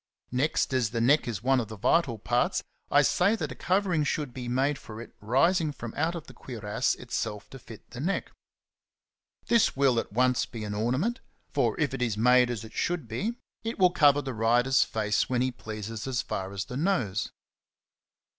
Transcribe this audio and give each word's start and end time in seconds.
Next, 0.31 0.73
as 0.73 0.89
the 0.89 0.99
neck 0.99 1.27
is 1.27 1.43
one 1.43 1.59
of 1.59 1.67
the 1.67 1.77
vital 1.77 2.17
parts, 2.17 2.63
I 2.89 3.03
say 3.03 3.35
that 3.35 3.51
a 3.51 3.55
covering 3.55 4.03
should 4.03 4.33
be 4.33 4.47
made 4.47 4.79
for 4.79 4.99
it 4.99 5.13
rising 5.21 5.75
out 5.95 6.15
of 6.15 6.25
the 6.25 6.33
cuirass 6.33 6.95
itself 6.95 7.51
to 7.51 7.59
fit 7.59 7.87
the 7.91 7.99
neck.^° 7.99 8.33
This 9.45 9.75
will 9.75 9.99
at 9.99 10.11
once 10.11 10.47
be 10.47 10.63
an 10.63 10.73
ornament; 10.73 11.19
and 11.55 11.75
if 11.77 11.93
it 11.93 12.01
is 12.01 12.17
made 12.17 12.49
as 12.49 12.63
it 12.63 12.73
should 12.73 13.07
be, 13.07 13.35
it 13.63 13.77
will 13.77 13.91
cover 13.91 14.23
the 14.23 14.33
5 14.33 14.39
66 14.39 14.49
XENOPHON 14.49 14.55
ON 14.55 14.61
HORSEMANSHIP. 14.71 14.95
rider's 15.11 15.15
face 15.21 15.29
when 15.29 15.41
he 15.43 15.51
pleases 15.51 16.07
as 16.07 16.21
far 16.23 16.51
as 16.51 16.65
the 16.65 16.77
nose. 16.77 17.31